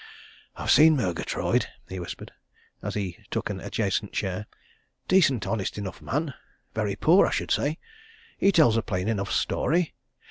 "I've 0.55 0.71
seen 0.71 0.95
Murgatroyd," 0.95 1.67
he 1.87 1.99
whispered, 1.99 2.31
as 2.81 2.95
he 2.95 3.19
took 3.29 3.51
an 3.51 3.59
adjacent 3.61 4.13
chair. 4.13 4.47
"Decent 5.07 5.45
honest 5.45 5.77
enough 5.77 6.01
man 6.01 6.33
very 6.73 6.95
poor, 6.95 7.27
I 7.27 7.31
should 7.31 7.51
say. 7.51 7.77
He 8.39 8.51
tells 8.51 8.77
a 8.77 8.81
plain 8.81 9.07
enough 9.07 9.31
story. 9.31 9.93